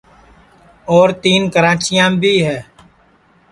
اور 0.93 1.09
تین 1.21 1.49
کراچیام 1.53 2.19
بھی 2.21 2.33
ہے 2.45 2.59